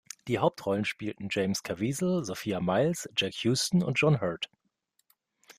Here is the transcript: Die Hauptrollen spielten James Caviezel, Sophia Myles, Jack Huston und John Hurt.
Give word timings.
Die 0.27 0.39
Hauptrollen 0.39 0.83
spielten 0.83 1.27
James 1.29 1.61
Caviezel, 1.61 2.25
Sophia 2.25 2.59
Myles, 2.59 3.07
Jack 3.15 3.33
Huston 3.35 3.83
und 3.83 3.99
John 3.99 4.19
Hurt. 4.19 4.49